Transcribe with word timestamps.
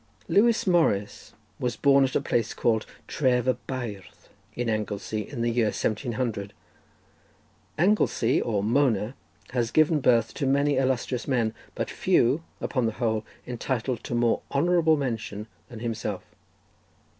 Lewis 0.27 0.65
Morris 0.65 1.33
was 1.59 1.75
born 1.75 2.03
at 2.03 2.15
a 2.15 2.21
place 2.21 2.55
called 2.55 2.87
Tref 3.07 3.45
y 3.45 3.55
Beirdd, 3.67 4.29
in 4.55 4.67
Anglesey, 4.67 5.29
in 5.29 5.43
the 5.43 5.51
year 5.51 5.67
1700. 5.67 6.53
Anglesey, 7.77 8.41
or 8.41 8.63
Mona, 8.63 9.13
has 9.51 9.69
given 9.69 9.99
birth 10.01 10.33
to 10.33 10.47
many 10.47 10.77
illustrious 10.77 11.27
men, 11.27 11.53
but 11.75 11.91
few, 11.91 12.41
upon 12.59 12.87
the 12.87 12.93
whole, 12.93 13.23
entitled 13.45 14.03
to 14.05 14.15
more 14.15 14.41
honourable 14.51 14.97
mention 14.97 15.45
than 15.69 15.81
himself. 15.81 16.23